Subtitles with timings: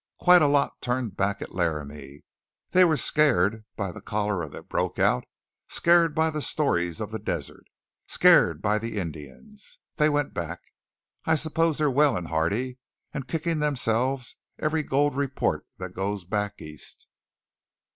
[0.19, 2.23] Quite a lot turned back at Laramie.
[2.71, 5.25] They were scared by the cholera that broke out,
[5.69, 7.67] scared by the stories of the desert,
[8.07, 9.77] scared by the Indians.
[9.97, 10.59] They went back.
[11.25, 12.79] I suppose they're well and hearty
[13.13, 17.05] and kicking themselves every gold report that goes back east."